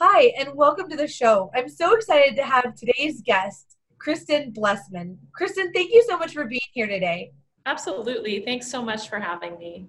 [0.00, 1.50] Hi, and welcome to the show.
[1.56, 5.16] I'm so excited to have today's guest, Kristen Blessman.
[5.32, 7.32] Kristen, thank you so much for being here today.
[7.66, 8.44] Absolutely.
[8.44, 9.88] Thanks so much for having me.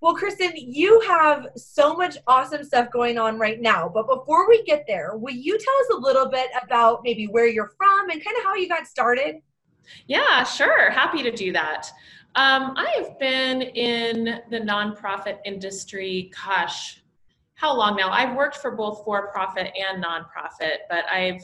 [0.00, 3.90] Well, Kristen, you have so much awesome stuff going on right now.
[3.92, 7.48] But before we get there, will you tell us a little bit about maybe where
[7.48, 9.40] you're from and kind of how you got started?
[10.06, 10.90] Yeah, sure.
[10.90, 11.88] Happy to do that.
[12.36, 17.00] Um, I have been in the nonprofit industry, gosh,
[17.64, 18.10] how long now?
[18.10, 21.40] I've worked for both for profit and nonprofit, but I've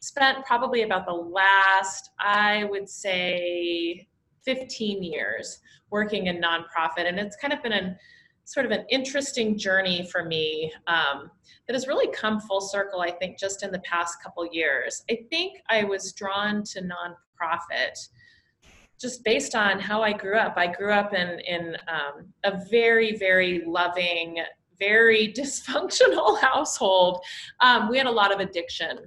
[0.00, 4.06] spent probably about the last, I would say,
[4.44, 7.08] 15 years working in nonprofit.
[7.08, 7.96] And it's kind of been a
[8.44, 11.30] sort of an interesting journey for me um,
[11.66, 15.02] that has really come full circle, I think, just in the past couple years.
[15.10, 17.96] I think I was drawn to nonprofit
[19.00, 20.54] just based on how I grew up.
[20.58, 24.36] I grew up in, in um, a very, very loving,
[24.82, 27.20] very dysfunctional household.
[27.60, 28.98] Um, we had a lot of addiction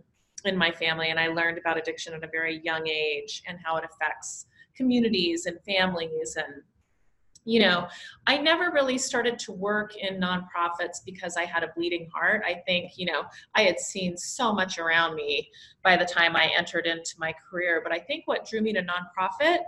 [0.45, 3.77] in my family, and I learned about addiction at a very young age and how
[3.77, 6.37] it affects communities and families.
[6.37, 6.63] And
[7.47, 7.87] you know
[8.25, 12.41] i never really started to work in nonprofits because i had a bleeding heart.
[12.43, 13.21] I think you know
[13.53, 15.47] i had seen so much around me
[15.83, 17.81] by the time i entered into my career.
[17.83, 19.59] But i think what drew me to nonprofit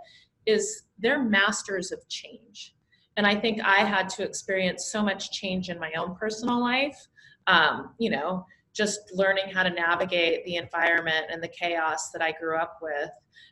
[0.48, 2.74] is they're masters of change
[3.18, 7.08] and I think I had to experience so much change in my own personal life.
[7.48, 12.32] Um, you know, just learning how to navigate the environment and the chaos that I
[12.34, 13.10] grew up with,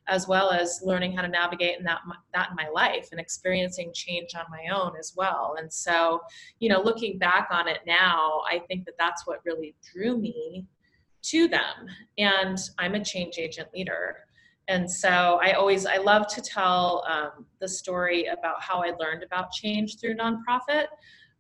[0.08, 2.02] as well as learning how to navigate in that
[2.34, 5.56] that in my life and experiencing change on my own as well.
[5.58, 6.22] And so,
[6.60, 10.68] you know, looking back on it now, I think that that's what really drew me
[11.24, 11.88] to them.
[12.20, 14.18] And I'm a change agent leader
[14.68, 19.24] and so i always i love to tell um, the story about how i learned
[19.24, 20.86] about change through nonprofit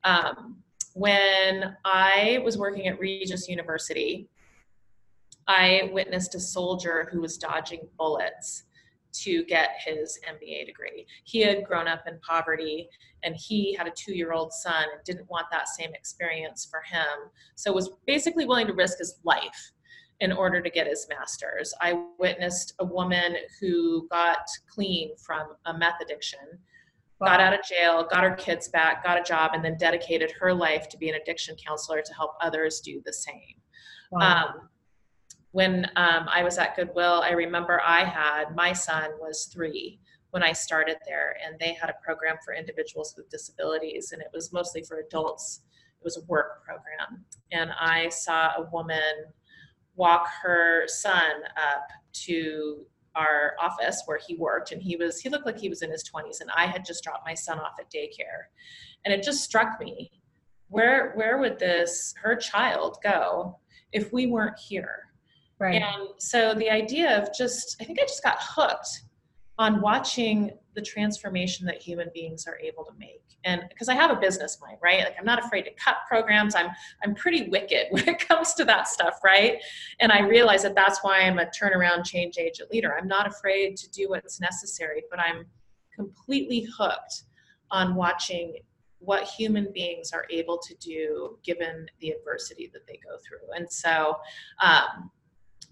[0.03, 0.58] um,
[0.94, 4.28] when i was working at regis university
[5.47, 8.64] i witnessed a soldier who was dodging bullets
[9.24, 11.06] to get his MBA degree.
[11.24, 12.90] He had grown up in poverty
[13.24, 16.81] and he had a two year old son and didn't want that same experience for
[16.81, 17.30] him.
[17.56, 19.72] So was basically willing to risk his life
[20.22, 21.74] in order to get his master's.
[21.81, 26.40] I witnessed a woman who got clean from a meth addiction,
[27.20, 27.28] wow.
[27.28, 30.53] got out of jail, got her kids back, got a job, and then dedicated her
[30.53, 33.62] life to be an addiction counselor to help others do the same.
[34.12, 34.46] Wow.
[34.46, 34.70] Um,
[35.52, 40.00] when um, I was at Goodwill, I remember I had my son was three
[40.32, 44.28] when I started there, and they had a program for individuals with disabilities, and it
[44.34, 45.62] was mostly for adults.
[46.02, 49.00] It was a work program, and I saw a woman
[49.96, 52.86] walk her son up to
[53.16, 56.04] our office where he worked and he was he looked like he was in his
[56.04, 58.50] 20s and i had just dropped my son off at daycare.
[59.06, 60.12] And it just struck me
[60.68, 63.60] where where would this her child go
[63.92, 65.04] if we weren't here?
[65.60, 65.82] Right.
[65.82, 69.04] And so the idea of just i think i just got hooked
[69.58, 73.22] on watching the transformation that human beings are able to make.
[73.46, 75.00] And because i have a business mind right?
[75.00, 76.56] Like i'm not afraid to cut programs.
[76.56, 76.70] I'm
[77.04, 79.62] i'm pretty wicked when it comes to that stuff right?
[80.00, 82.96] And i realize that that's why i'm a turnaround change agent leader.
[82.98, 85.46] I'm not afraid to do what's necessary but i'm
[85.96, 87.24] completely hooked
[87.72, 88.56] on watching
[89.00, 93.56] what human beings are able to do given the adversity that they go through.
[93.56, 94.18] And so
[94.62, 95.12] um,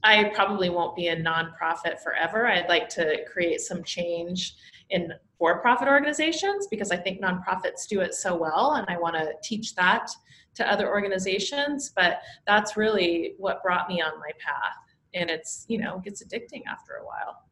[0.04, 2.48] I probably won't be a nonprofit forever.
[2.48, 4.56] I'd like to create some change
[4.90, 9.16] in for profit organizations because I think nonprofits do it so well, and I want
[9.16, 10.10] to teach that
[10.56, 11.92] to other organizations.
[11.96, 14.78] But that's really what brought me on my path.
[15.14, 17.44] And it's, you know, gets addicting after a while.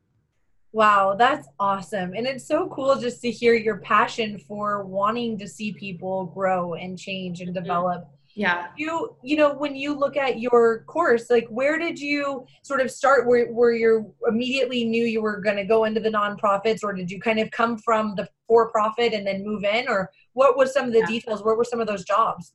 [0.73, 2.13] Wow, that's awesome.
[2.13, 6.75] And it's so cool just to hear your passion for wanting to see people grow
[6.75, 7.61] and change and mm-hmm.
[7.61, 8.09] develop.
[8.35, 8.67] Yeah.
[8.77, 12.89] You you know when you look at your course like where did you sort of
[12.89, 13.27] start?
[13.27, 17.11] Where, where you immediately knew you were going to go into the nonprofits or did
[17.11, 19.87] you kind of come from the for profit and then move in?
[19.89, 21.07] Or what was some of the yeah.
[21.07, 21.43] details?
[21.43, 22.53] What were some of those jobs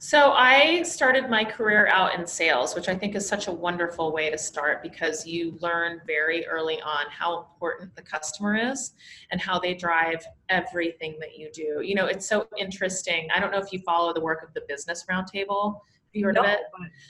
[0.00, 4.12] So I started my career out in sales, which I think is such a wonderful
[4.12, 8.92] way to start because you learn very early on how important the customer is
[9.32, 11.80] and how they drive everything that you do.
[11.82, 13.26] You know, it's so interesting.
[13.34, 15.74] I don't know if you follow the work of the Business Roundtable.
[15.74, 16.60] Have you heard No, of it?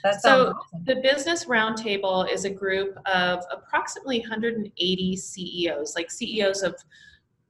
[0.03, 0.83] That So awesome.
[0.85, 6.75] the Business Roundtable is a group of approximately 180 CEOs, like CEOs of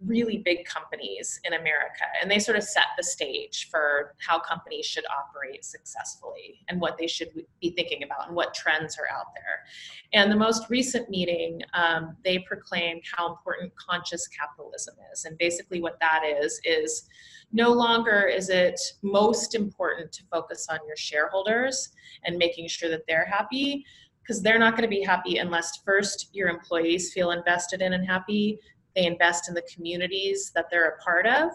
[0.06, 2.04] really big companies in America.
[2.22, 6.98] And they sort of set the stage for how companies should operate successfully and what
[6.98, 7.30] they should
[7.60, 9.66] be thinking about and what trends are out there.
[10.14, 15.26] And the most recent meeting, um, they proclaimed how important conscious capitalism is.
[15.26, 17.08] And basically, what that is, is
[17.52, 21.90] no longer is it most important to focus on your shareholders
[22.24, 23.86] and making sure that they're happy
[24.22, 28.06] because they're not going to be happy unless first your employees feel invested in and
[28.06, 28.60] happy
[28.96, 31.52] they invest in the communities that they're a part of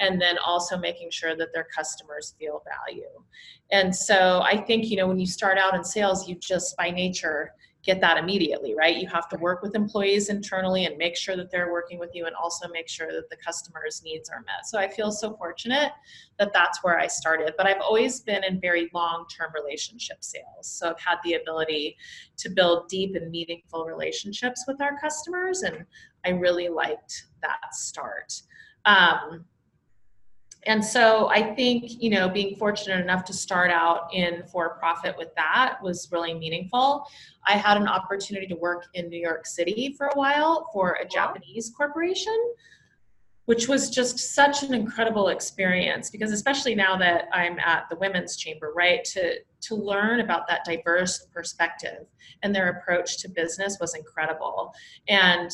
[0.00, 3.08] and then also making sure that their customers feel value.
[3.70, 6.90] And so i think you know when you start out in sales you just by
[6.90, 7.52] nature
[7.84, 8.96] get that immediately right?
[8.96, 12.26] You have to work with employees internally and make sure that they're working with you
[12.26, 14.66] and also make sure that the customers needs are met.
[14.66, 15.92] So i feel so fortunate
[16.38, 17.54] that that's where i started.
[17.56, 20.44] But i've always been in very long term relationship sales.
[20.62, 21.96] So i've had the ability
[22.38, 25.84] to build deep and meaningful relationships with our customers and
[26.24, 28.42] i really liked that start.
[28.84, 29.44] Um,
[30.64, 35.16] and so i think you know being fortunate enough to start out in for profit
[35.18, 37.04] with that was really meaningful.
[37.48, 41.06] I had an opportunity to work in new york city for a while for a
[41.06, 42.38] japanese corporation
[43.46, 48.36] which was just such an incredible experience because especially now that i'm at the women's
[48.36, 52.06] chamber right to to learn about that diverse perspective
[52.42, 54.74] and their approach to business was incredible.
[55.08, 55.50] And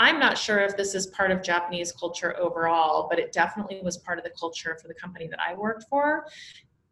[0.00, 3.98] I'm not sure if this is part of Japanese culture overall, but it definitely was
[3.98, 6.24] part of the culture for the company that I worked for.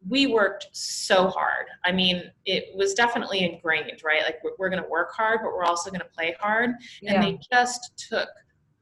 [0.07, 1.65] We worked so hard.
[1.83, 4.21] I mean, it was definitely ingrained, right?
[4.23, 6.69] Like we're, we're going to work hard, but we're also going to play hard.
[7.15, 8.29] And they just took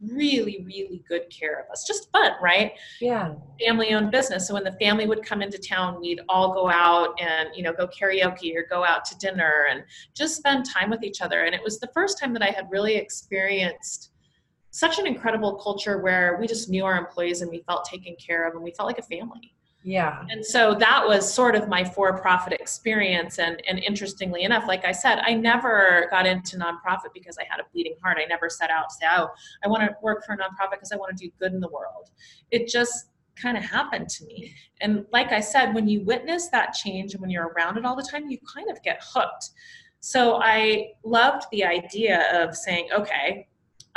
[0.02, 1.86] really, really good care of us.
[1.88, 2.74] Just fun, right?
[3.00, 3.34] yeah.
[3.66, 7.20] family owned business so when the family would come into town we'd all go out
[7.20, 9.84] and you know go karaoke or go out to dinner and
[10.14, 12.70] just spend time with each other and it was the first time that i had
[12.70, 14.12] really experienced
[14.78, 18.48] such an incredible culture where we just knew our employees and we felt taken care
[18.48, 19.56] of and we felt like a family.
[19.84, 20.24] Yeah.
[20.30, 23.40] and so that was sort of my for-profit experience.
[23.40, 27.60] And and interestingly enough like i said i never got into nonprofit because i had
[27.60, 28.18] a bleeding heart.
[28.22, 29.30] I never set out to say oh
[29.64, 31.70] i want to work for a nonprofit because i want to do good in the
[31.70, 32.10] world.
[32.52, 33.08] It just
[33.42, 34.54] kind of happened to me.
[34.82, 37.96] And like i said when you witness that change and when you're around it all
[37.96, 39.50] the time you kind of get hooked.
[40.02, 43.48] So i loved the idea of saying okay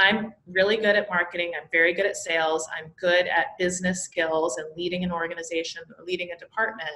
[0.01, 1.53] I'm really good at marketing.
[1.61, 2.67] I'm very good at sales.
[2.75, 6.91] I'm good at business skills and leading an organization leading a department.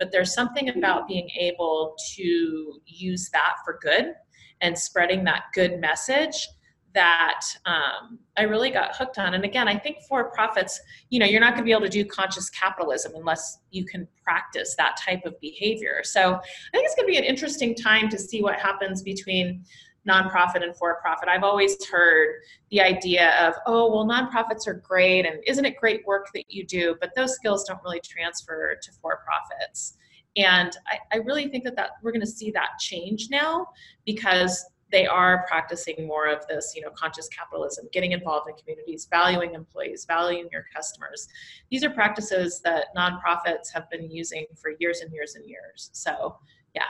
[0.00, 4.14] But there's something about being able to use that for good
[4.60, 6.48] and spreading that good message
[6.94, 9.34] that um, I really got hooked on.
[9.34, 11.88] And again, I think for profits, you know, you're not going to be able to
[11.88, 16.00] do conscious capitalism unless you can practice that type of behavior.
[16.04, 19.64] So I think it's going to be an interesting time to see what happens between
[20.08, 21.28] nonprofit and for profit.
[21.28, 22.36] I've always heard
[22.70, 26.64] the idea of, oh, well, nonprofits are great and isn't it great work that you
[26.64, 26.96] do?
[27.00, 29.96] But those skills don't really transfer to for profits.
[30.36, 33.68] And I, I really think that, that we're going to see that change now
[34.04, 39.08] because they are practicing more of this, you know, conscious capitalism, getting involved in communities,
[39.10, 41.26] valuing employees, valuing your customers.
[41.70, 45.90] These are practices that nonprofits have been using for years and years and years.
[45.92, 46.36] So,
[46.74, 46.82] yeah.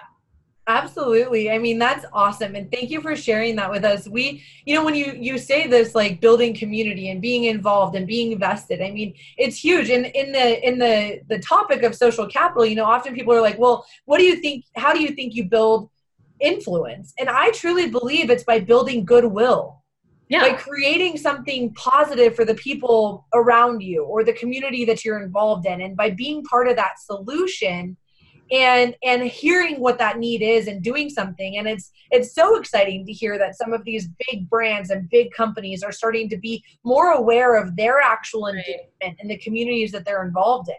[0.66, 1.50] Absolutely.
[1.50, 2.54] I mean, that's awesome.
[2.54, 4.08] And thank you for sharing that with us.
[4.08, 8.06] We, you know, when you you say this like building community and being involved and
[8.06, 9.90] being invested, I mean, it's huge.
[9.90, 13.42] And in the in the the topic of social capital, you know, often people are
[13.42, 15.90] like, "Well, what do you think how do you think you build
[16.40, 19.82] influence?" And I truly believe it's by building goodwill.
[20.30, 20.40] Yeah.
[20.40, 25.66] By creating something positive for the people around you or the community that you're involved
[25.66, 27.98] in and by being part of that solution
[28.50, 31.56] and and hearing what that need is and doing something.
[31.56, 35.32] And it's it's so exciting to hear that some of these big brands and big
[35.32, 40.04] companies are starting to be more aware of their actual engagement in the communities that
[40.04, 40.74] they're involved in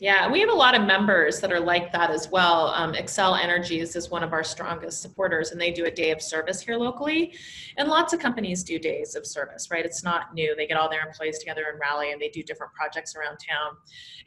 [0.00, 2.68] Yeah, we have a lot of members that are like that as well.
[2.68, 6.22] Um, Xcel Energies is one of our strongest supporters, and they do a day of
[6.22, 7.34] service here locally.
[7.78, 9.84] And lots of companies do days of service, right?
[9.84, 10.54] It's not new.
[10.54, 13.76] They get all their employees together and rally, and they do different projects around town.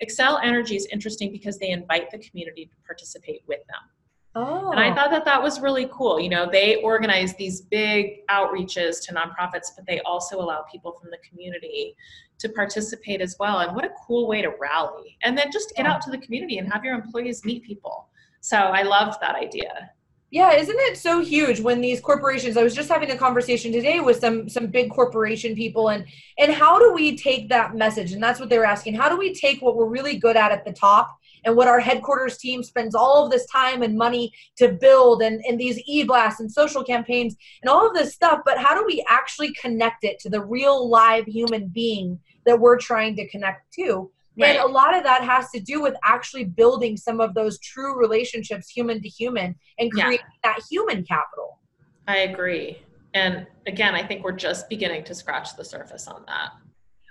[0.04, 4.01] Xcel Energy is interesting because they invite the community to participate with them.
[4.34, 4.72] Oh.
[4.72, 6.20] And I thought that that was really cool.
[6.20, 11.12] You know, they organize these big outreaches to nonprofits, but they also allow people from
[11.12, 11.96] the community
[12.40, 13.60] to participate as well.
[13.60, 15.18] And what a cool way to rally.
[15.24, 15.94] And then just get Yeah.
[15.94, 18.08] out to the community and have your employees meet people.
[18.40, 19.92] So I loved that idea.
[20.34, 24.00] Yeah, isn't it so huge when these corporations I was just having a conversation today
[24.00, 26.06] with some some big corporation people and
[26.38, 28.14] and how do we take that message?
[28.14, 28.96] And that's what they were asking.
[28.96, 31.80] How do we take what we're really good at at the top and what our
[31.80, 36.40] headquarters team spends all of this time and money to build and, and these e-blasts
[36.40, 40.20] and social campaigns and all of this stuff, but how do we actually connect it
[40.20, 44.12] to the real live human being that we're trying to connect to?
[44.38, 44.56] Right.
[44.56, 48.00] And a lot of that has to do with actually building some of those true
[48.00, 50.06] relationships, human to human, and Yeah.
[50.06, 51.60] creating that human capital.
[52.08, 52.82] I agree.
[53.14, 56.52] And again, I think we're just beginning to scratch the surface on that.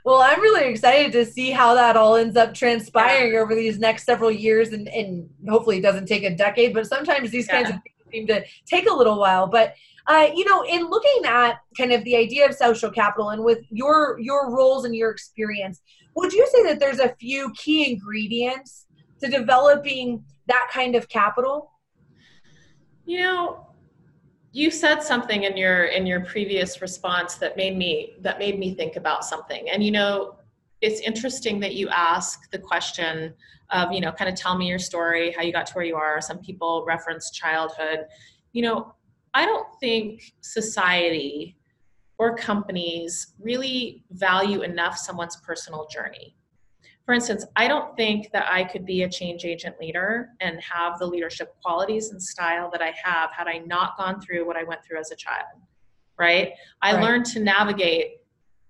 [0.05, 4.05] Well, I'm really excited to see how that all ends up transpiring over these next
[4.05, 6.73] several years, and, and hopefully it doesn't take a decade.
[6.73, 9.47] But sometimes these kinds of things seem to take a little while.
[9.47, 9.75] But
[10.07, 13.61] uh, you know, in looking at kind of the idea of social capital, and with
[13.71, 15.83] your your roles and your experience,
[16.17, 18.87] would you say that there's a few key ingredients
[19.21, 21.73] to developing that kind of capital?
[23.05, 23.67] You know,
[24.53, 28.75] you said something in your in your previous response that made me that made me
[28.75, 29.71] think about something.
[29.71, 30.37] And you know,
[30.81, 33.35] it's interesting that you ask the question
[33.71, 35.95] of, you know, kind of tell me your story, how you got to where you
[35.95, 36.21] are.
[36.21, 38.07] Some people reference childhood.
[38.53, 38.95] You know,
[39.35, 41.57] I don't think society
[42.19, 46.35] or companies really value enough someone's personal journey.
[47.11, 50.97] For instance, I don't think that I could be a change agent leader and have
[51.01, 54.63] the leadership qualities and style that I have had I not gone through what I
[54.63, 55.59] went through as a child,
[56.17, 56.53] right?
[56.83, 57.03] I Right.
[57.03, 58.19] learned to navigate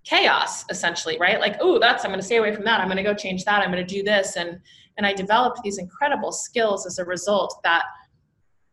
[0.04, 1.38] chaos essentially, right?
[1.38, 2.80] Like, oh, that's I'm going to stay away from that.
[2.80, 3.60] I'm going to go change that.
[3.60, 4.58] I'm going to do this and
[4.96, 7.84] and I developed these incredible skills as a result that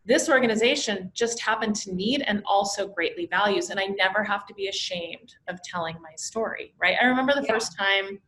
[0.06, 4.54] this organization just happened to need and also greatly values and i never have to
[4.54, 7.52] be ashamed of telling my story right i remember the Yeah.
[7.54, 8.22] first time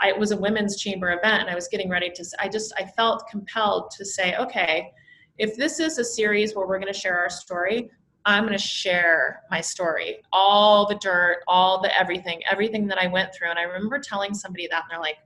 [0.00, 2.72] I, it was a women's chamber event and i was getting ready to I just
[2.78, 4.92] i felt compelled to say okay
[5.38, 7.90] if this is a series where we're going to share our story
[8.24, 13.06] i'm going to share my story all the dirt all the everything everything that i
[13.06, 15.18] went through and i remember telling somebody that and they're like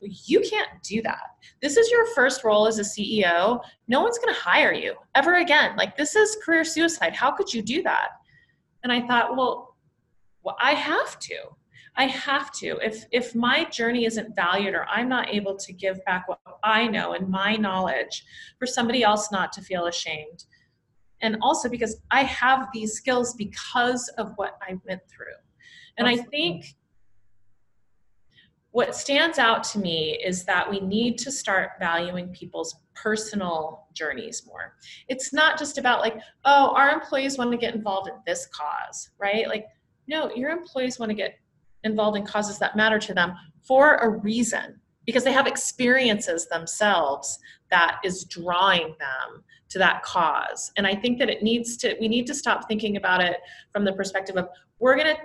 [0.00, 1.36] you can't do that.
[1.60, 3.60] This is your first role as a CEO.
[3.88, 5.76] No one's going to hire you ever again.
[5.76, 7.14] Like, this is career suicide.
[7.14, 8.08] How could you do that?
[8.82, 9.76] And I thought, well,
[10.42, 11.36] well I have to.
[11.96, 12.78] I have to.
[12.82, 16.86] If if my journey isn't valued or I'm not able to give back what I
[16.86, 18.24] know and my knowledge
[18.58, 20.44] for somebody else not to feel ashamed.
[21.22, 25.34] And also because I have these skills because of what I went through.
[25.98, 26.74] And I think
[28.70, 34.46] what stands out to me is that we need to start valuing people's personal journeys
[34.46, 34.76] more.
[35.08, 39.10] It's not just about like, oh, our employees want to get involved in this cause,
[39.18, 39.48] right?
[39.48, 39.66] Like,
[40.06, 41.34] no, your employees want to get
[41.84, 47.38] involved in causes that matter to them for a reason because they have experiences themselves
[47.70, 50.72] that is drawing them to that cause.
[50.76, 53.38] And I think that it needs to, we need to stop thinking about it
[53.72, 55.20] from the perspective of we're going to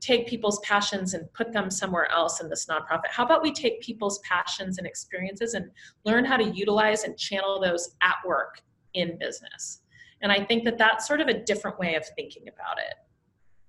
[0.00, 3.08] take people's passions and put them somewhere else in this nonprofit?
[3.10, 5.70] How about we take people's passions and experiences and
[6.04, 8.62] learn how to utilize and channel those at work
[8.94, 9.82] in business?
[10.22, 12.94] And I think that that's sort of a different way of thinking about it.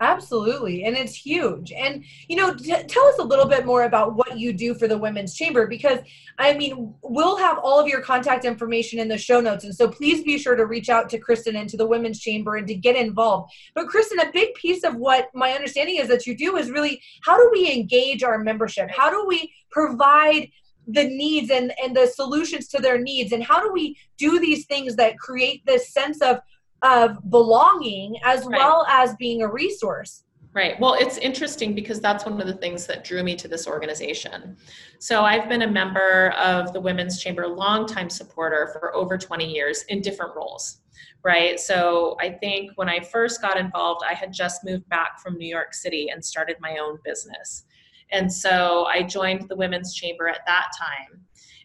[0.01, 0.84] Absolutely.
[0.86, 1.72] And it's huge.
[1.72, 4.88] And, you know, t- tell us a little bit more about what you do for
[4.88, 6.00] the Women's Chamber because,
[6.39, 9.63] I mean, we'll have all of your contact information in the show notes.
[9.63, 12.55] And so please be sure to reach out to Kristen and to the Women's Chamber
[12.55, 13.53] and to get involved.
[13.75, 17.00] But, Kristen, a big piece of what my understanding is that you do is really
[17.22, 18.89] how do we engage our membership?
[18.89, 20.50] How do we provide
[20.88, 23.34] the needs and, and the solutions to their needs?
[23.34, 26.39] And how do we do these things that create this sense of
[26.81, 28.57] of belonging as Right.
[28.57, 30.23] well as being a resource.
[30.53, 30.77] Right.
[30.81, 34.57] Well, it's interesting because that's one of the things that drew me to this organization.
[35.00, 39.83] So I've been a member of the Women's Chamber, longtime supporter for over 20 years
[39.83, 40.79] in different roles.
[41.23, 41.57] Right.
[41.57, 45.47] So I think when I first got involved, I had just moved back from New
[45.47, 47.63] York City and started my own business.
[48.11, 51.21] And so I joined the Women's Chamber at that time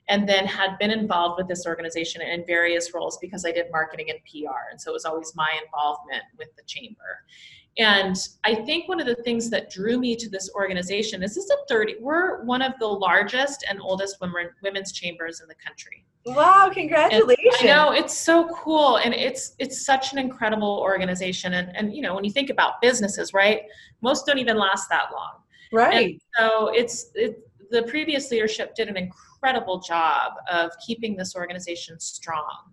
[0.08, 4.10] and then had been involved with this organization in various roles because I did marketing
[4.10, 4.70] and PR.
[4.70, 7.24] And so it was always my involvement with the chamber.
[7.78, 11.44] And I think one of the things that drew me to this organization is this
[11.44, 15.54] is a 30, we're one of the largest and oldest women, women's chambers in the
[15.54, 16.06] country.
[16.24, 17.56] Wow, And congratulations.
[17.60, 21.54] I know it's so cool and it's it's such an incredible organization.
[21.54, 23.62] And and you know, when you think about businesses, right?
[24.00, 25.34] Most don't even last that long.
[25.72, 26.20] Right.
[26.36, 32.72] So it's it, the previous leadership did an incredible job of keeping this organization strong.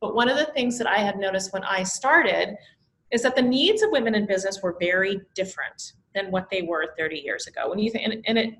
[0.00, 2.56] But one of the things that I had noticed when I started
[3.10, 6.94] is that the needs of women in business were very different than what they were
[6.98, 7.68] 30 years ago.
[7.68, 8.54] When you think, and, and it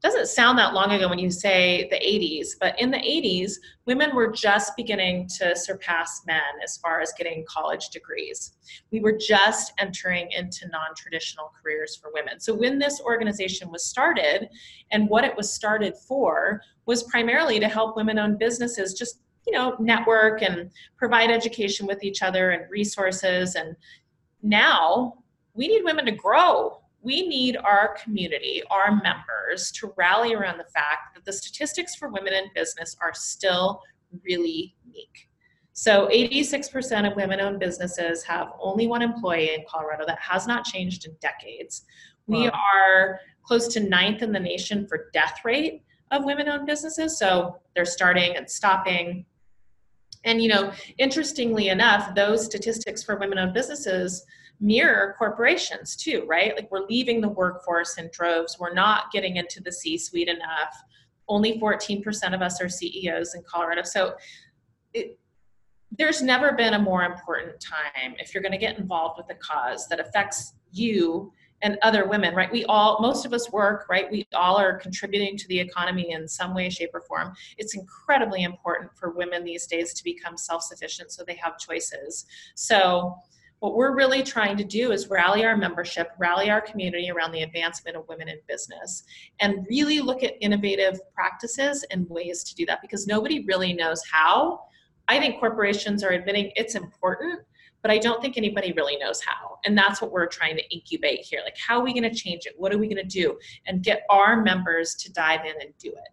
[0.00, 4.14] doesn't sound that long ago when you say the 80s, but in the 80s, women
[4.14, 8.52] were just beginning to surpass men as far as getting college degrees.
[8.92, 12.38] We were just entering into non traditional careers for women.
[12.38, 14.48] So when this organization was started,
[14.92, 19.52] and what it was started for was primarily to help women owned businesses just you
[19.52, 23.74] know network and provide education with each other and resources and
[24.42, 25.14] now
[25.54, 30.64] we need women to grow we need our community, our members, to rally around the
[30.64, 33.80] fact that the statistics for women in business are still
[34.24, 35.28] really weak.
[35.72, 40.04] So 86% of women owned businesses have only one employee in Colorado.
[40.06, 41.84] That has not changed in decades.
[42.26, 42.38] Wow.
[42.38, 47.16] We are close to ninth in the nation for death rate of women owned businesses.
[47.16, 49.24] So they're starting and stopping.
[50.24, 54.26] And, you know, interestingly enough, those statistics for women owned businesses
[54.60, 56.54] mirror corporations too, right?
[56.54, 58.56] Like we're leaving the workforce in droves.
[58.58, 60.74] We're not getting into the C suite enough.
[61.28, 63.82] Only 14% of us are CEOs in Colorado.
[63.82, 64.14] So
[64.94, 65.18] it,
[65.96, 69.38] there's never been a more important time if you're going to get involved with a
[69.38, 72.50] cause that affects you and other women, right?
[72.52, 74.10] We all, most of us work, right?
[74.10, 77.32] We all are contributing to the economy in some way, shape, or form.
[77.56, 82.26] It's incredibly important for women these days to become self sufficient so they have choices.
[82.54, 83.16] So,
[83.60, 87.42] what we're really trying to do is rally our membership, rally our community around the
[87.42, 89.02] advancement of women in business,
[89.40, 94.02] and really look at innovative practices and ways to do that because nobody really knows
[94.10, 94.60] how.
[95.08, 97.40] I think corporations are admitting it's important,
[97.82, 99.58] but I don't think anybody really knows how.
[99.64, 101.40] And that's what we're trying to incubate here.
[101.44, 102.54] Like, how are we going to change it?
[102.56, 103.38] What are we going to do?
[103.66, 106.12] And get our members to dive in and do it.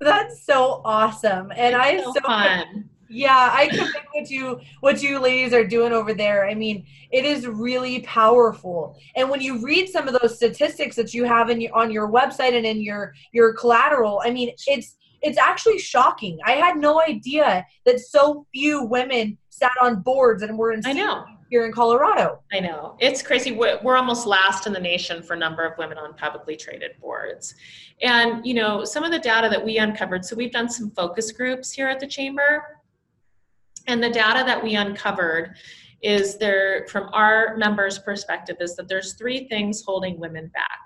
[0.00, 1.50] That's so awesome.
[1.56, 2.90] And it's I so, so fun.
[3.08, 6.48] Yeah, I commend what you what you ladies are doing over there.
[6.48, 8.98] I mean, it is really powerful.
[9.14, 12.10] And when you read some of those statistics that you have in your, on your
[12.10, 16.38] website and in your your collateral, I mean, it's it's actually shocking.
[16.44, 20.92] I had no idea that so few women sat on boards and were in I
[20.92, 22.40] know here in Colorado.
[22.52, 22.96] I know.
[22.98, 23.52] It's crazy.
[23.52, 27.54] We're almost last in the nation for number of women on publicly traded boards.
[28.02, 31.30] And, you know, some of the data that we uncovered, so we've done some focus
[31.30, 32.64] groups here at the chamber
[33.86, 35.56] and the data that we uncovered
[36.02, 40.80] is there, from our members' perspective, is that there's three things holding women back.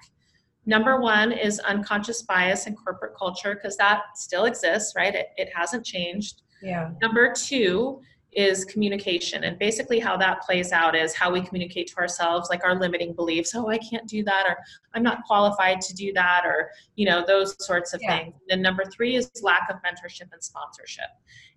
[0.66, 5.14] Number one is unconscious bias in corporate culture, because that still exists, right?
[5.14, 6.42] It, it hasn't changed.
[6.62, 6.90] Yeah.
[7.00, 8.00] Number two
[8.32, 9.42] is communication.
[9.42, 13.12] And basically, how that plays out is how we communicate to ourselves, like our limiting
[13.12, 13.52] beliefs.
[13.56, 14.56] Oh, I can't do that, or
[14.94, 18.18] I'm not qualified to do that, or, you know, those sorts of yeah.
[18.18, 18.34] things.
[18.50, 21.10] And number three is lack of mentorship and sponsorship.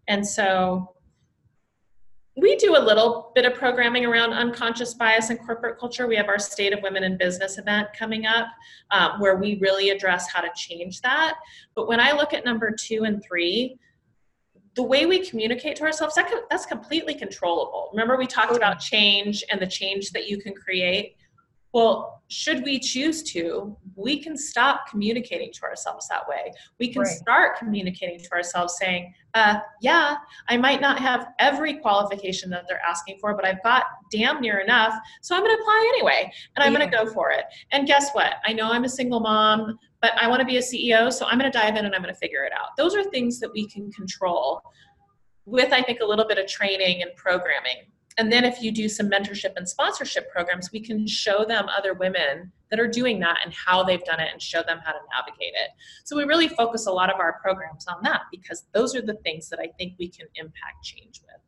[0.07, 0.95] And so,
[2.35, 6.07] we do a little bit of programming around unconscious bias in corporate culture.
[6.07, 8.47] We have our State of Women in Business event coming up
[8.89, 11.35] um, where we really address how to change that.
[11.75, 13.77] But when I look at number two and three,
[14.75, 17.89] the way we communicate to ourselves, that, that's completely controllable.
[17.93, 21.15] Remember, we talked about change and the change that you can create?
[21.73, 26.51] Well, should we choose to, we can stop communicating to ourselves that way.
[26.79, 27.11] We can right.
[27.11, 30.15] start communicating to ourselves saying, uh, yeah,
[30.49, 34.59] I might not have every qualification that they're asking for, but I've got damn near
[34.59, 34.93] enough.
[35.21, 36.79] So I'm going to apply anyway and I'm yeah.
[36.79, 37.45] going to go for it.
[37.71, 38.35] And guess what?
[38.45, 41.11] I know I'm a single mom, but I want to be a CEO.
[41.11, 42.77] So I'm going to dive in and I'm going to figure it out.
[42.77, 44.61] Those are things that we can control
[45.45, 48.87] with, I think, a little bit of training and programming and then if you do
[48.87, 53.37] some mentorship and sponsorship programs we can show them other women that are doing that
[53.43, 55.69] and how they've done it and show them how to navigate it
[56.03, 59.15] so we really focus a lot of our programs on that because those are the
[59.25, 61.41] things that i think we can impact change with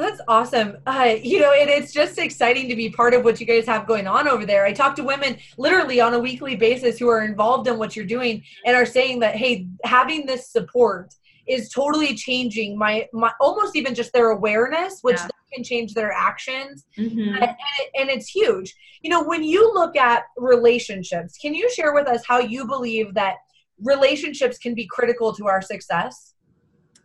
[0.00, 0.78] that's awesome.
[0.86, 3.86] Uh, you know, and it's just exciting to be part of what you guys have
[3.86, 4.64] going on over there.
[4.64, 8.06] I talk to women literally on a weekly basis who are involved in what you're
[8.06, 11.14] doing and are saying that, hey, having this support
[11.50, 15.28] is totally changing my, my almost even just their awareness, which yeah.
[15.52, 16.86] can change their actions.
[16.96, 17.42] Mm-hmm.
[17.42, 17.56] and,
[17.98, 18.74] and, it's huge.
[19.02, 23.14] You know when you look at relationships can you share with us how you believe
[23.14, 23.36] that
[23.82, 26.34] relationships can be critical to our success?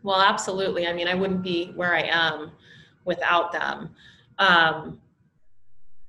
[0.03, 0.87] Well absolutely.
[0.87, 2.51] I mean i wouldn't be where i am
[3.05, 3.89] without them.
[4.37, 4.99] Um,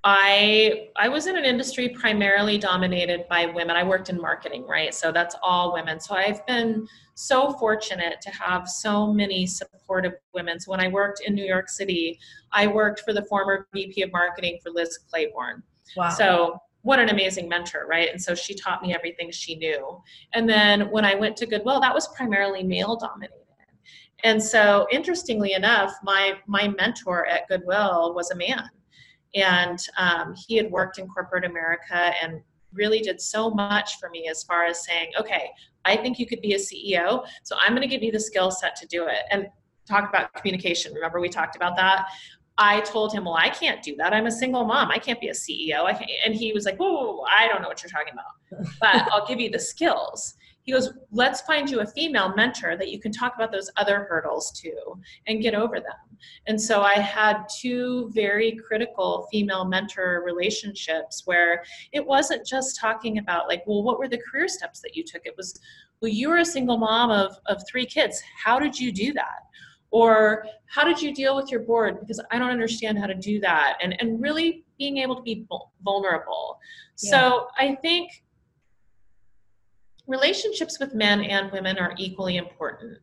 [0.09, 3.75] I I was in an industry primarily dominated by women.
[3.75, 4.95] I worked in marketing, right?
[4.95, 5.99] So that's all women.
[5.99, 10.61] So I've been so fortunate to have so many supportive women.
[10.61, 12.21] So when I worked in New York City,
[12.53, 15.65] I worked for the former VP of marketing for Liz Claiborne.
[15.97, 16.11] Wow.
[16.11, 18.09] So what an amazing mentor, right?
[18.09, 20.01] And so she taught me everything she knew.
[20.35, 23.43] And then when I went to Goodwill, that was primarily male dominated.
[24.25, 28.71] And so, interestingly enough, my my mentor at Goodwill was a man,
[29.37, 32.41] and um, he had worked in corporate America and
[32.73, 35.51] really did so much for me as far as saying, okay,
[35.85, 38.51] I think you could be a CEO, so I'm going to give you the skill
[38.51, 39.21] set to do it.
[39.31, 39.47] And
[39.87, 40.93] talk about communication.
[40.95, 42.09] Remember, we talked about that.
[42.59, 44.15] I told him, well, I can't do that.
[44.15, 44.91] I'm a single mom.
[44.91, 45.87] I can't be a CEO.
[46.25, 49.41] And he was like, whoa, I don't know what you're talking about, but I'll give
[49.41, 50.35] you the skills.
[50.67, 54.05] He goes, let's find you a female mentor that you can talk about those other
[54.11, 54.73] hurdles to
[55.29, 55.95] and get over them.
[56.49, 63.19] And so I had two very critical female mentor relationships where it wasn't just talking
[63.19, 65.25] about like, well, what were the career steps that you took?
[65.25, 65.59] It was,
[66.03, 68.21] well, you were a single mom of, of three kids.
[68.45, 69.47] How did you do that?
[69.93, 73.39] or how did you deal with your board because i don't understand how to do
[73.41, 75.47] that and and really being able to be
[75.85, 76.59] vulnerable
[77.01, 77.11] yeah.
[77.11, 78.25] so i think
[80.07, 82.99] relationships with men and women are equally important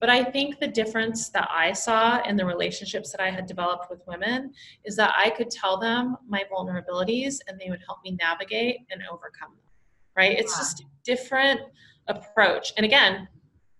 [0.00, 3.90] but i think the difference that i saw in the relationships that i had developed
[3.90, 4.52] with women
[4.84, 9.02] is that i could tell them my vulnerabilities and they would help me navigate and
[9.10, 9.72] overcome them
[10.16, 11.60] right it's just a different
[12.08, 13.28] approach and again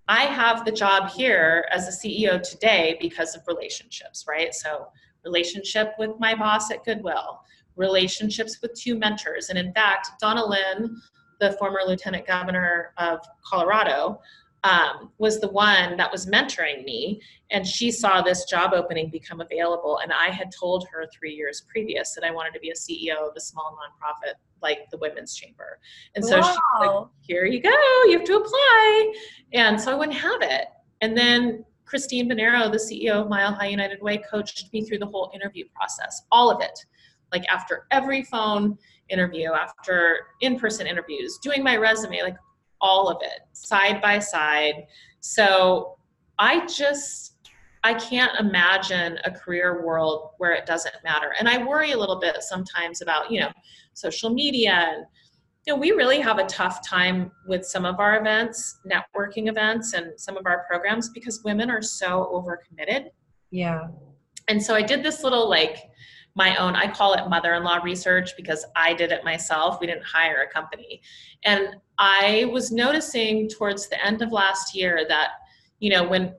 [0.09, 4.55] I have the job here as a CEO today because of relationships, right?
[4.55, 4.89] So,
[5.23, 7.41] relationship with my boss at Goodwill,
[7.77, 9.51] relationships with two mentors.
[9.51, 10.97] And in fact, Donna Lynne,
[11.41, 14.21] the former lieutenant governor of Colorado,
[14.65, 17.21] um, was the one that was mentoring me.
[17.51, 20.01] And she saw this job opening become available.
[20.03, 23.29] And I had told her three years previous that I wanted to be a CEO
[23.29, 25.79] of a small nonprofit like the Women's Chamber.
[26.15, 26.43] And so wow.
[26.43, 27.71] she's like, here you go,
[28.07, 29.15] you have to apply.
[29.53, 30.67] And so I wouldn't have it.
[31.01, 35.07] And then Christine Benero, the CEO of Mile High United Way, coached me through the
[35.07, 36.85] whole interview process, all of it.
[37.33, 38.77] Like after every phone
[39.11, 42.37] interview, after in person interviews, doing my resume, like
[42.81, 44.87] all of it, side by side.
[45.21, 45.97] So
[46.39, 47.37] I just,
[47.85, 51.33] I can't imagine a career world where it doesn't matter.
[51.39, 53.51] And I worry a little bit sometimes about, you know,
[53.95, 55.07] social media and
[55.67, 59.93] you know, we really have a tough time with some of our events, networking events,
[59.93, 63.09] and some of our programs because women are so overcommitted.
[63.51, 63.89] Yeah.
[64.49, 65.88] And so I did this little like
[66.39, 69.81] my own, I call it mother in law research because I did it myself.
[69.81, 71.03] We didn't hire a company.
[71.45, 75.31] And I was noticing towards the end of last year that,
[75.81, 76.33] you know, when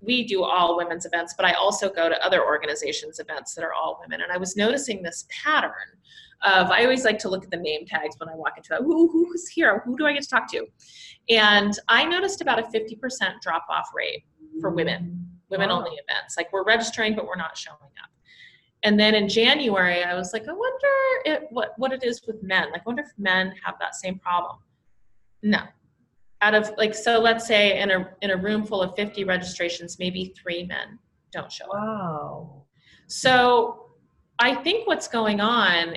[0.00, 3.72] we do all women's events, but I also go to other organizations' events that are
[3.72, 4.20] all women.
[4.20, 5.72] And I was noticing this pattern
[6.42, 8.82] of I always like to look at the name tags when I walk into it.
[8.82, 9.80] Who, who's here?
[9.86, 10.66] Who do I get to talk to?
[11.28, 12.98] And I noticed about a 50%
[13.40, 14.24] drop off rate
[14.60, 16.36] for women, women only events.
[16.36, 18.10] Like we're registering, but we're not showing up.
[18.82, 22.70] And then in January, I was like, I wonder what, what it is with men.
[22.70, 24.58] Like, I wonder if men have that same problem.
[25.42, 25.60] No.
[26.42, 29.98] Out of like, so let's say in a, in a room full of 50 registrations,
[29.98, 30.98] maybe three men
[31.32, 31.72] don't show up.
[31.72, 32.62] Wow.
[33.06, 33.90] So
[34.38, 35.96] I think what's going on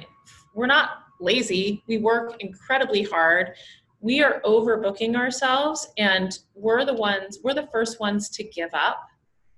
[0.54, 1.84] we're not lazy.
[1.88, 3.54] We work incredibly hard.
[4.02, 9.06] We are overbooking ourselves, and we're the ones, we're the first ones to give up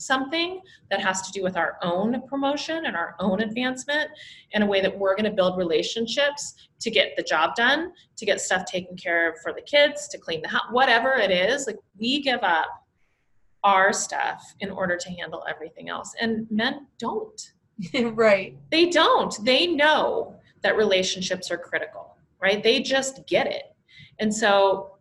[0.01, 4.09] something that has to do with our own promotion and our own advancement
[4.51, 8.25] in a way that we're going to build relationships to get the job done, to
[8.25, 11.67] get stuff taken care of for the kids, to clean the house, whatever it is.
[11.67, 12.67] Like we give up
[13.63, 16.13] our stuff in order to handle everything else.
[16.19, 17.51] And men don't.
[18.13, 18.57] right.
[18.71, 19.33] They don't.
[19.43, 22.63] They know that relationships are critical, right?
[22.63, 23.63] They just get it.
[24.19, 24.97] And so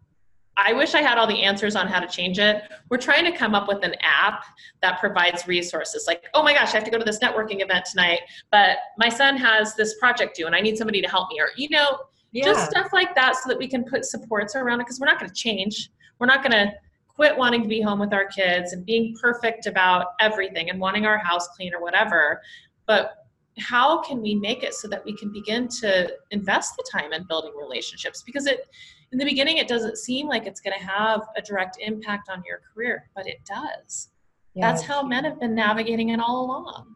[0.66, 2.62] I wish I had all the answers on how to change it.
[2.90, 4.44] We're trying to come up with an app
[4.82, 7.86] that provides resources like, oh my gosh, I have to go to this networking event
[7.86, 8.20] tonight,
[8.50, 11.40] but my son has this project due and I need somebody to help me.
[11.40, 11.98] Or, you know,
[12.32, 12.44] yeah.
[12.44, 15.18] just stuff like that so that we can put supports around it because we're not
[15.18, 15.90] going to change.
[16.18, 16.72] We're not going to
[17.08, 21.06] quit wanting to be home with our kids and being perfect about everything and wanting
[21.06, 22.40] our house clean or whatever.
[22.86, 23.26] But
[23.58, 27.24] how can we make it so that we can begin to invest the time in
[27.24, 28.66] building relationships because it
[29.12, 32.42] in the beginning it doesn't seem like it's going to have a direct impact on
[32.46, 34.10] your career but it does
[34.54, 36.94] yeah, that's how men have been navigating it all along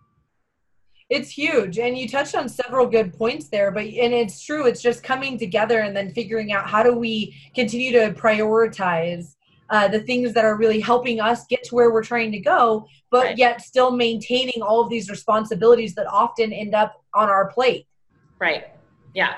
[1.11, 4.83] it's huge and you touched on several good points there but and it's true it's
[4.83, 9.35] just coming together and then figuring out how do we continue to prioritize
[9.70, 12.87] uh, the things that are really helping us get to where we're trying to go,
[13.11, 13.38] but right.
[13.38, 17.87] yet still maintaining all of these responsibilities that often end up on our plate.
[18.38, 18.68] Right.
[19.14, 19.37] Yeah.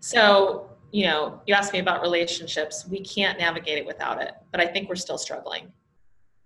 [0.00, 2.86] So, you know, you asked me about relationships.
[2.88, 5.72] We can't navigate it without it, but I think we're still struggling.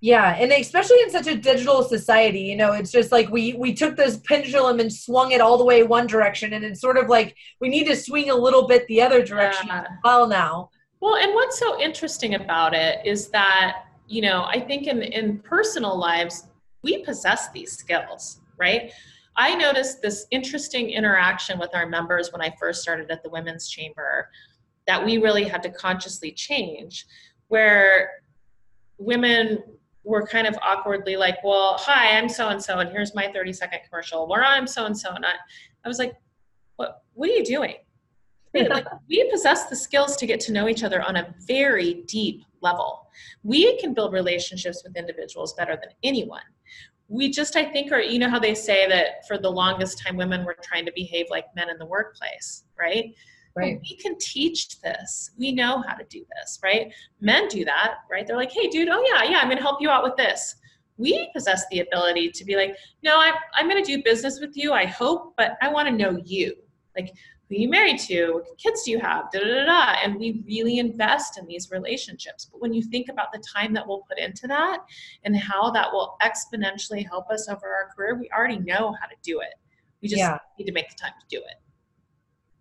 [0.00, 3.72] Yeah, and especially in such a digital society, you know, it's just like we we
[3.72, 7.08] took this pendulum and swung it all the way one direction, and it's sort of
[7.08, 9.80] like we need to swing a little bit the other direction yeah.
[9.80, 10.68] as well now.
[11.00, 15.38] Well, and what's so interesting about it is that you know, I think in, in
[15.38, 16.48] personal lives,
[16.82, 18.92] we possess these skills, right?
[19.36, 23.68] I noticed this interesting interaction with our members when I first started at the Women's
[23.68, 24.28] Chamber
[24.86, 27.06] that we really had to consciously change,
[27.48, 28.10] where
[28.98, 29.62] women
[30.04, 33.52] were kind of awkwardly like, Well, hi, I'm so and so, and here's my 30
[33.52, 35.10] second commercial, where I'm so and so.
[35.10, 35.32] And I,
[35.84, 36.14] I was like,
[36.76, 37.76] What, what are you doing?
[38.54, 42.44] like, we possess the skills to get to know each other on a very deep
[42.60, 43.08] level.
[43.42, 46.42] We can build relationships with individuals better than anyone
[47.08, 50.16] we just i think are you know how they say that for the longest time
[50.16, 53.14] women were trying to behave like men in the workplace right?
[53.56, 53.74] Right.
[53.74, 55.30] well, we can teach this.
[55.38, 56.92] We know how to do this right?
[57.20, 58.26] Men do that right?
[58.26, 60.56] They're like hey dude oh yeah yeah i'm to help you out with this.
[60.96, 64.72] We possess the ability to be like no i'm, I'm to do business with you
[64.72, 66.54] i hope but i want to know you.
[66.96, 67.12] Like
[67.54, 69.96] who you married to, what kids do you have, da, da, da, da.
[70.02, 72.48] And we really invest in these relationships.
[72.50, 74.80] But when you think about the time that we'll put into that
[75.24, 79.16] and how that will exponentially help us over our career, we already know how to
[79.22, 79.54] do it.
[80.02, 80.38] We just yeah.
[80.58, 81.63] need to make the time to do it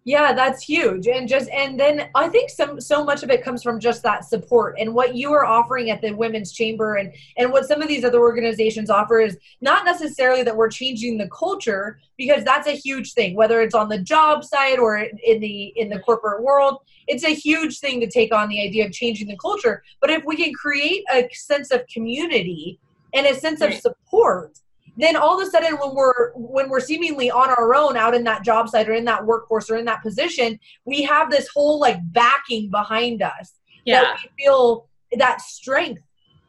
[0.04, 1.08] yeah that's huge.
[1.08, 4.26] And just and then i think some so much of it comes from just that
[4.26, 7.88] support and what you are offering at the women's chamber and and what some of
[7.88, 12.72] these other organizations offer is not necessarily that we're changing the culture because that's a
[12.72, 16.80] huge thing whether it's on the job side or in the in the corporate world.
[17.08, 19.84] It's a huge thing to take on the idea of changing the culture.
[20.00, 22.80] But if we can create a sense of community
[23.14, 24.60] and a sense of support
[24.96, 28.24] then all of a sudden when we're when we're seemingly on our own out in
[28.24, 31.80] that job site or in that workforce or in that position we have this whole
[31.80, 33.54] like backing behind us
[33.86, 34.02] yeah.
[34.02, 36.02] that we feel that strength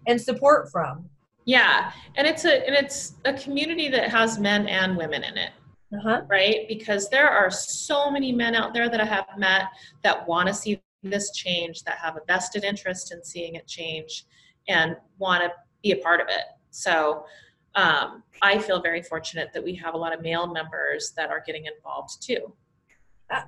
[0.07, 1.09] and support from.
[1.45, 1.93] Yeah.
[2.17, 5.51] And it's a and it's a community that has men and women in it.
[5.95, 6.23] Uh-huh.
[6.29, 6.67] right?
[6.67, 9.67] Because there are so many men out there that i have met
[10.03, 14.25] that want to see this change that have a vested interest in seeing it change
[14.67, 15.53] and want to
[15.85, 16.47] be a part of it.
[16.71, 17.27] So
[17.75, 21.43] um, I feel very fortunate that we have a lot of male members that are
[21.45, 22.53] getting involved too.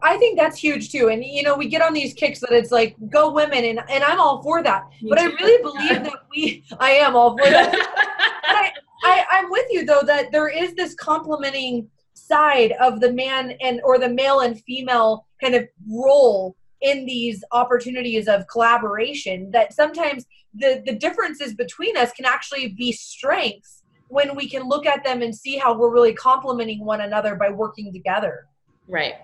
[0.03, 1.09] I think that's huge too.
[1.09, 4.03] And you know, we get on these kicks that it's like go women and, and
[4.03, 4.85] I'm all for that.
[5.03, 5.25] Me but too.
[5.25, 7.75] I really believe that we I am all for that.
[8.45, 8.73] I,
[9.05, 13.81] I, I'm with you though that there is this complementing side of the man and
[13.85, 20.25] or the male and female kind of role in these opportunities of collaboration that sometimes
[20.55, 23.76] the the differences between us can actually be strengths
[24.09, 27.51] when we can look at them and see how we're really complementing one another by
[27.51, 28.47] working together.
[28.89, 29.15] Right.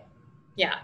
[0.57, 0.81] Yeah.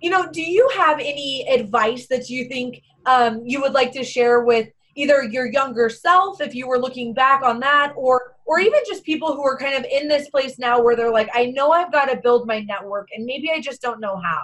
[0.00, 4.04] You know, do you have any advice that you think um, you would like to
[4.04, 8.60] share with either your younger self, if you were looking back on that, or or
[8.60, 11.46] even just people who are kind of in this place now where they're like, I
[11.46, 14.40] know I've got to build my network, and maybe I just don't know how.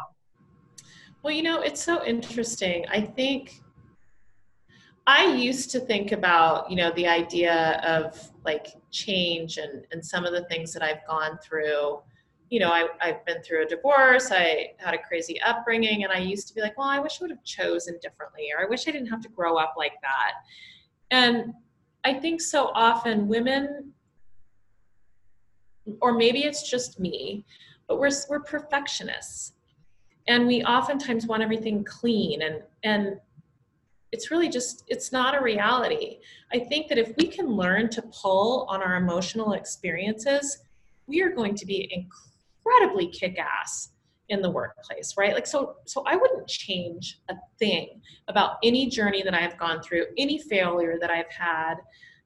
[1.23, 2.87] Well, you know, it's so interesting.
[2.91, 3.61] I think
[5.07, 10.25] I used to think about, you know, the idea of like change and, and some
[10.25, 12.01] of the things that I've gone through.
[12.49, 16.19] You know, I, I've been through a divorce, I had a crazy upbringing, and I
[16.19, 18.89] used to be like, well, I wish I would have chosen differently, or I wish
[18.89, 20.33] I didn't have to grow up like that.
[21.13, 21.55] And
[22.05, 23.93] I think so often women,
[26.01, 27.45] or maybe it's just me,
[27.89, 29.53] but we're, we're perfectionists.
[30.27, 33.19] And we oftentimes want everything clean and, and
[34.13, 36.19] it's really just it's not a reality.
[36.53, 40.59] I think that if we can learn to pull on our emotional experiences
[41.11, 42.09] we are going to be
[42.65, 43.91] incredibly kick-ass
[44.29, 45.35] in the workplace right?
[45.35, 50.07] Like so so i wouldn't change a thing about any journey that i've gone through
[50.17, 51.75] any failure that i've had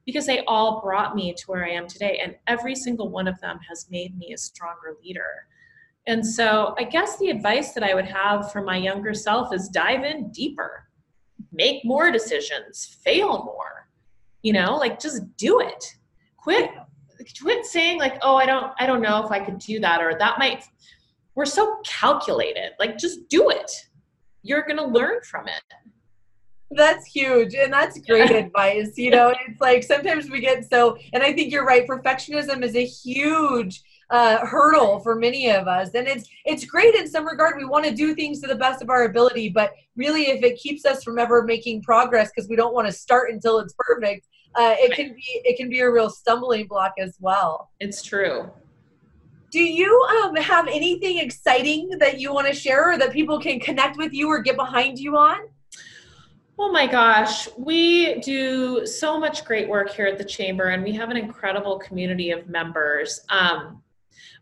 [0.05, 3.39] because they all brought me to where i am today and every single one of
[3.41, 5.47] them has made me a stronger leader.
[6.05, 9.67] And so i guess the advice that i would have for my younger self is
[9.67, 10.84] dive in deeper
[11.55, 13.87] make more decisions, fail more.
[14.43, 15.95] You know, like just do it.
[16.37, 16.69] Quit
[17.41, 20.15] quit saying like, "Oh, I don't I don't know if I could do that or
[20.19, 20.63] that might
[21.35, 22.71] we're so calculated.
[22.79, 23.71] Like just do it.
[24.41, 25.61] You're going to learn from it.
[26.71, 27.53] That's huge.
[27.53, 28.97] And that's great advice.
[28.97, 31.87] You know, it's like sometimes we get so, and I think you're right.
[31.87, 37.07] Perfectionism is a huge uh, hurdle for many of us and it's it's great in
[37.07, 40.29] some regard we want to do things to the best of our ability but really
[40.29, 43.59] if it keeps us from ever making progress because we don't want to start until
[43.59, 47.71] it's perfect uh, it can be it can be a real stumbling block as well.
[47.79, 48.49] It's true.
[49.51, 53.59] Do you um, have anything exciting that you want to share or that people can
[53.59, 55.37] connect with you or get behind you on?
[56.57, 60.93] Oh my gosh, we do so much great work here at the Chamber, and we
[60.93, 63.19] have an incredible community of members.
[63.29, 63.81] Um,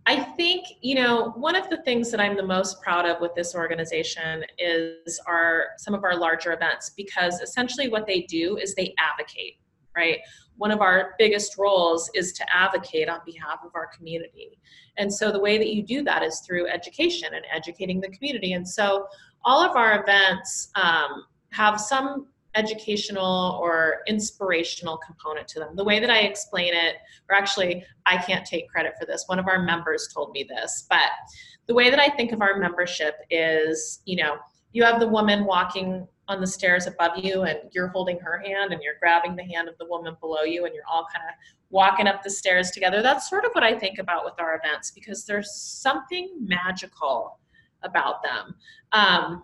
[0.06, 3.34] I think, you know, one of the things that I'm the most proud of with
[3.36, 8.76] this organization is our some of our larger events because essentially what they do is
[8.76, 9.60] they advocate.
[9.96, 10.20] right?
[10.58, 14.60] One of our biggest roles is to advocate on behalf of our community.
[14.98, 18.54] And so the way that you do that is through education and educating the community.
[18.54, 19.08] And so
[19.46, 25.76] all of our events um, have some educational or inspirational component to them.
[25.76, 26.98] The way that I explain it,
[27.30, 30.86] or actually, I can't take credit for this, one of our members told me this,
[30.90, 31.10] but
[31.68, 34.36] the way that I think of our membership is, you know,
[34.74, 38.72] you have the woman walking on the stairs above you and you're holding her hand
[38.74, 41.36] and you're grabbing the hand of the woman below you and you're all kind of
[41.70, 43.02] walking up the stairs together.
[43.02, 47.40] That's sort of what I think about with our events because there's something magical
[47.84, 48.56] about them.
[48.94, 49.44] Um,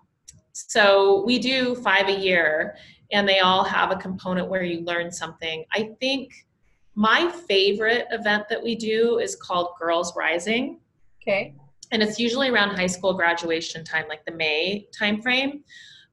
[0.53, 2.75] so we do five a year
[3.11, 5.65] and they all have a component where you learn something.
[5.73, 6.33] I think
[6.95, 10.79] my favorite event that we do is called Girls Rising.
[11.21, 11.55] Okay.
[11.91, 15.61] And it's usually around high school graduation time, like the May timeframe.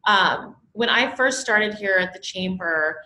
[0.06, 3.00] Um, when I first started here at the chamber,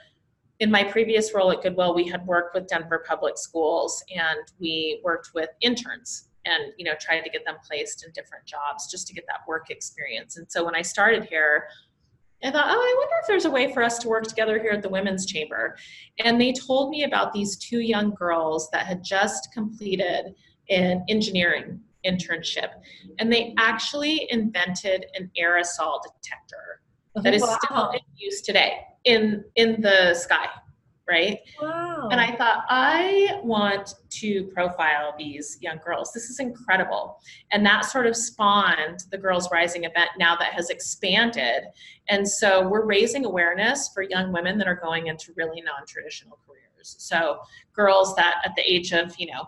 [0.61, 5.01] in my previous role at Goodwill, we had worked with Denver Public Schools and we
[5.03, 9.07] worked with interns and you know tried to get them placed in different jobs just
[9.09, 10.37] to get that work experience.
[10.37, 11.65] And so when I started here,
[12.43, 14.73] I thought, oh, I wonder if there's a way for us to work together here
[14.73, 15.77] at the Women's Chamber.
[16.25, 20.35] And they told me about these two young girls that had just completed
[20.71, 22.71] an engineering internship,
[23.19, 26.81] and they actually invented an aerosol detector
[27.17, 27.59] that is wow.
[27.63, 30.47] still in use today in in the sky
[31.09, 32.09] right wow.
[32.11, 37.19] and i thought i want to profile these young girls this is incredible
[37.53, 41.65] and that sort of spawned the girls rising event now that has expanded
[42.09, 46.97] and so we're raising awareness for young women that are going into really non-traditional careers
[46.99, 47.39] so
[47.73, 49.45] girls that at the age of you know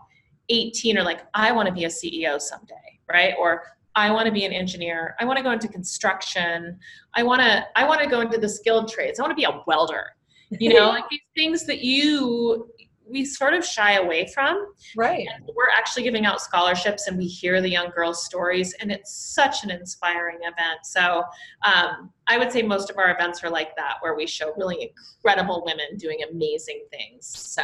[0.49, 2.75] 18 are like i want to be a ceo someday
[3.09, 3.63] right or
[3.95, 5.15] I want to be an engineer.
[5.21, 6.79] I want to go into construction.
[7.15, 9.19] I want to I want to go into the skilled trades.
[9.19, 10.07] I want to be a welder.
[10.51, 12.69] You know, like these things that you
[13.13, 14.73] we sort of shy away from.
[14.97, 15.29] Right.
[15.33, 19.15] And we're actually giving out scholarships and we hear the young girls' stories and it's
[19.15, 20.81] such an inspiring event.
[20.85, 21.23] So
[21.65, 24.91] um, I would say most of our events are like that where we show really
[24.91, 27.27] incredible women doing amazing things.
[27.27, 27.63] So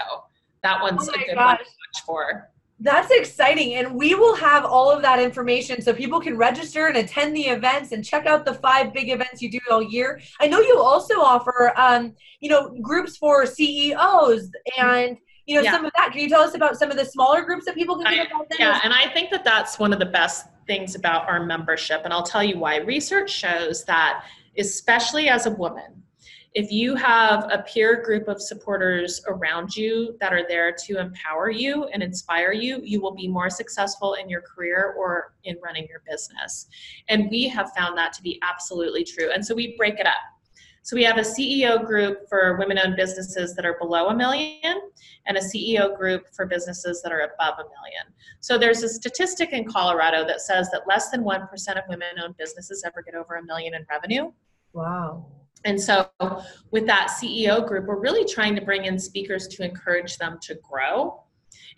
[0.62, 1.58] that one's oh a good gosh.
[1.58, 2.50] one to watch for.
[2.80, 3.74] That's exciting.
[3.74, 7.46] And we will have all of that information so people can register and attend the
[7.46, 10.20] events and check out the five big events you do all year.
[10.40, 15.72] I know you also offer, um, you know, groups for CEOs and, you know, yeah.
[15.72, 16.12] some of that.
[16.12, 18.52] Can you tell us about some of the smaller groups that people can get involved
[18.52, 18.58] in?
[18.60, 22.02] Yeah, and I think that that's one of the best things about our membership.
[22.04, 22.76] And I'll tell you why.
[22.76, 24.24] Research shows that,
[24.58, 26.02] especially as a woman,
[26.54, 31.50] if you have a peer group of supporters around you that are there to empower
[31.50, 35.86] you and inspire you, you will be more successful in your career or in running
[35.88, 36.66] your business.
[37.08, 39.30] And we have found that to be absolutely true.
[39.32, 40.14] And so we break it up.
[40.88, 44.80] So we have a CEO group for women owned businesses that are below a million
[45.26, 48.04] and a CEO group for businesses that are above a million.
[48.40, 51.44] So there's a statistic in Colorado that says that less than 1%
[51.76, 54.32] of women owned businesses ever get over a million in revenue.
[54.72, 55.26] Wow.
[55.66, 56.08] And so,
[56.70, 60.54] with that CEO group, we're really trying to bring in speakers to encourage them to
[60.54, 61.22] grow.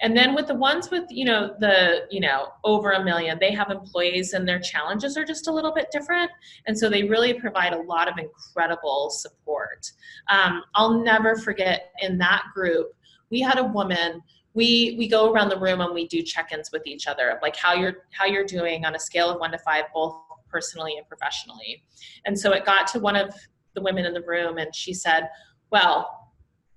[0.03, 3.53] And then with the ones with, you know, the, you know, over a million, they
[3.53, 6.31] have employees and their challenges are just a little bit different.
[6.67, 9.91] And so they really provide a lot of incredible support.
[10.31, 12.93] Um, I'll never forget in that group,
[13.31, 16.85] we had a woman we we go around the room and we do check-ins with
[16.85, 19.85] each other like how you're how you're doing on a scale of one to five
[19.95, 20.17] both
[20.49, 21.85] personally and professionally
[22.25, 23.33] and so it got to one of
[23.75, 25.29] the women in the room and she said,
[25.71, 26.31] Well,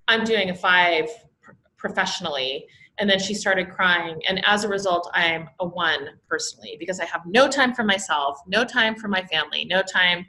[0.08, 1.08] I'm doing a five
[1.76, 2.66] professionally.
[2.98, 4.20] And then she started crying.
[4.28, 8.38] And as a result, I'm a one personally because I have no time for myself,
[8.46, 10.26] no time for my family, no time.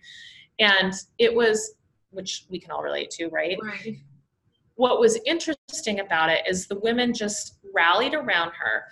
[0.60, 1.75] And it was,
[2.10, 3.58] which we can all relate to, right?
[3.62, 3.97] right.
[4.75, 8.86] What was interesting about it is the women just rallied around her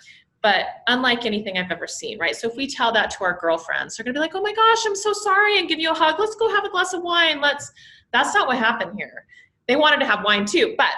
[0.44, 2.36] but unlike anything I've ever seen, right?
[2.36, 4.84] So if we tell that to our girlfriends, they're gonna be like, oh my gosh,
[4.84, 6.20] I'm so sorry, and give you a hug.
[6.20, 7.40] Let's go have a glass of wine.
[7.40, 7.72] Let's,
[8.12, 9.24] that's not what happened here.
[9.66, 10.90] They wanted to have wine too, but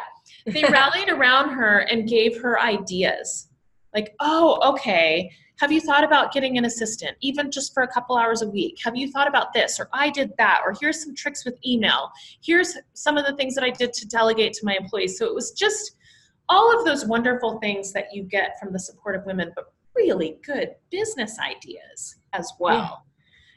[0.46, 3.48] they rallied around her and gave her ideas.
[3.94, 8.16] Like, oh, okay, have you thought about getting an assistant, even just for a couple
[8.16, 8.78] hours a week?
[8.84, 9.80] Have you thought about this?
[9.80, 10.60] Or I did that.
[10.64, 12.10] Or here's some tricks with email.
[12.42, 15.18] Here's some of the things that I did to delegate to my employees.
[15.18, 15.96] So it was just
[16.48, 20.38] all of those wonderful things that you get from the support of women, but really
[20.44, 23.05] good business ideas as well.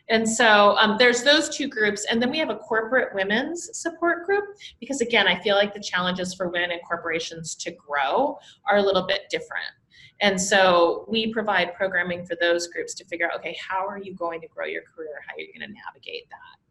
[0.09, 2.05] And so um, there's those two groups.
[2.09, 4.43] And then we have a corporate women's support group
[4.79, 8.37] because, again, I feel like the challenges for women and corporations to grow
[8.67, 9.67] are a little bit different.
[10.21, 14.13] And so we provide programming for those groups to figure out okay, how are you
[14.13, 15.21] going to grow your career?
[15.27, 16.68] How are you going to navigate that?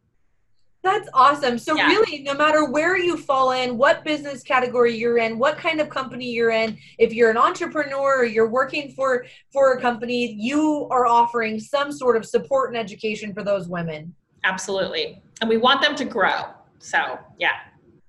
[0.81, 1.57] That's awesome.
[1.57, 1.87] So Yeah.
[1.87, 5.89] really, no matter where you fall in, what business category you're in, what kind of
[5.89, 10.87] company you're in, if you're an entrepreneur or you're working for for a company, you
[10.89, 14.15] are offering some sort of support and education for those women.
[14.45, 15.21] Absolutely.
[15.41, 16.45] And we want them to grow.
[16.79, 17.57] So, yeah.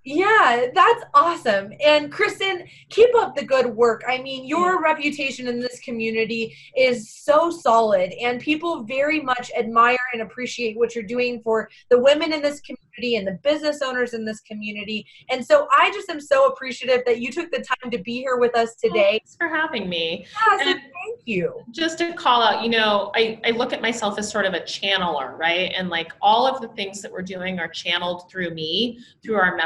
[0.05, 1.72] Yeah, that's awesome.
[1.84, 4.03] And Kristen, keep up the good work.
[4.09, 9.98] I mean, your reputation in this community is so solid, and people very much admire
[10.14, 14.14] and appreciate what you're doing for the women in this community and the business owners
[14.14, 15.07] in this community.
[15.30, 18.36] And so I just am so appreciative that you took the time to be here
[18.38, 19.20] with us today.
[19.20, 20.26] Thanks for having me.
[20.48, 21.62] Yeah, so thank you.
[21.70, 24.61] just to call out, you know, I, I look at myself as sort of a
[24.61, 25.72] channeler, right?
[25.76, 29.57] And like all of the things that we're doing are channeled through me, through our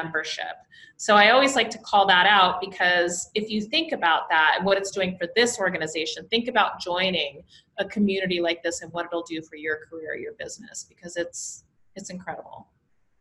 [0.96, 4.64] So I always like to call that out because if you think about that and
[4.64, 7.42] what it's doing for this organization, think about joining
[7.78, 11.64] a community like this and what it'll do for your career, your business, because it's
[11.96, 12.68] it's incredible.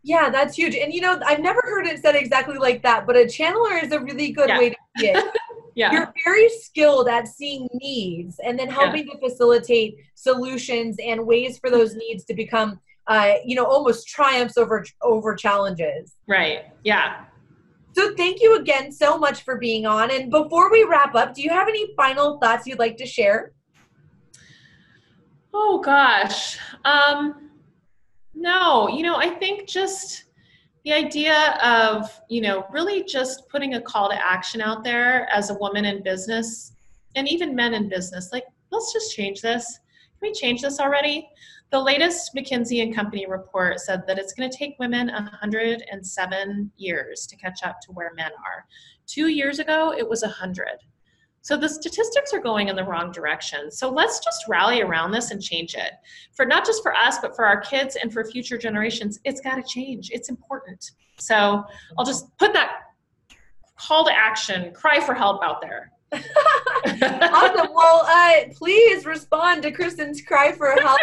[0.04, 0.76] Yeah, that's huge.
[0.76, 3.91] And you know, I've never heard it said exactly like that, but a channeler is
[3.91, 4.60] a really good Yeah.
[4.60, 5.26] way to see it.
[5.76, 5.91] Yeah.
[5.91, 11.72] you're very skilled at seeing needs and then helping to facilitate solutions and ways for
[11.72, 16.66] those needs to become uh, you know almost triumphs over over challenges right.
[16.84, 17.26] Yeah.
[17.93, 21.41] so thank you again so much for being on and before we wrap up do
[21.41, 23.54] you have any final thoughts you'd like to share
[25.54, 26.58] Oh gosh.
[26.84, 27.51] Um
[28.34, 30.26] no, you know, I think just
[30.84, 35.49] the idea of, you know, really just putting a call to action out there as
[35.49, 36.74] a woman in business
[37.16, 39.80] and even men in business, like let's just change this.
[40.20, 41.30] Can we change this already?
[41.74, 47.26] The latest McKinsey and Company report said that it's going to take women 107 years
[47.26, 48.67] to catch up to where men are.
[49.07, 50.67] 2 years ago, it was 100.
[51.41, 53.71] So the statistics are going in the wrong direction.
[53.71, 55.93] So let's just rally around this and change it.
[56.36, 59.55] For not just for us, but for our kids and for future generations, it's got
[59.55, 60.11] to change.
[60.11, 60.91] It's important.
[61.17, 61.63] So
[61.97, 62.82] I'll just put that
[63.80, 65.91] call to action, cry for help out there.
[66.86, 70.99] awesome well uh, please respond to kristen's cry for help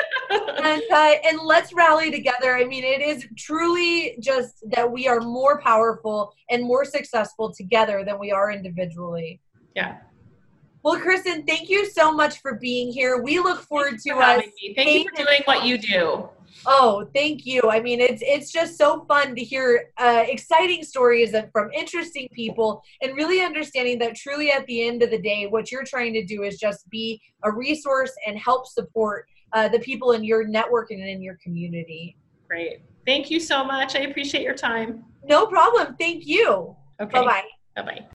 [0.65, 2.57] and uh, and let's rally together.
[2.57, 8.05] I mean, it is truly just that we are more powerful and more successful together
[8.05, 9.41] than we are individually.
[9.75, 9.99] Yeah.
[10.83, 13.23] Well, Kristen, thank you so much for being here.
[13.23, 14.25] We look forward to us.
[14.25, 14.75] having me.
[14.75, 16.31] Thank you for doing what you do.
[16.67, 17.63] Oh, thank you.
[17.71, 22.29] I mean, it's it's just so fun to hear uh, exciting stories of, from interesting
[22.33, 26.13] people, and really understanding that truly at the end of the day, what you're trying
[26.15, 30.47] to do is just be a resource and help support uh, the people in your
[30.47, 32.17] network and in your community.
[32.49, 32.83] Great.
[33.07, 33.97] Thank you so much.
[33.97, 35.05] I appreciate your time.
[35.25, 35.97] No problem.
[35.99, 36.77] Thank you.
[37.01, 37.21] Okay.
[37.21, 37.45] Bye bye.
[37.77, 38.07] Bye bye.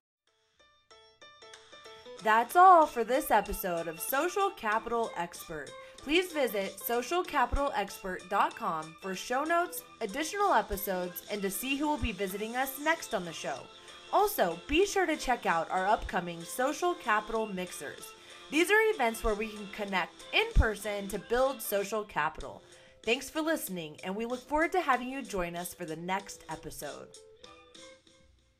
[2.23, 5.69] That's all for this episode of Social Capital Expert.
[5.97, 12.55] Please visit socialcapitalexpert.com for show notes, additional episodes, and to see who will be visiting
[12.55, 13.59] us next on the show.
[14.11, 18.14] Also, be sure to check out our upcoming Social Capital Mixers.
[18.51, 22.61] These are events where we can connect in person to build social capital.
[23.03, 26.43] Thanks for listening, and we look forward to having you join us for the next
[26.47, 27.07] episode.